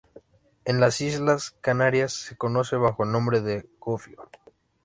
[0.65, 4.27] En las Islas Canarias se conoce bajo el nombre de gofio.